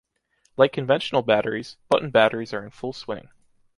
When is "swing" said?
2.91-3.29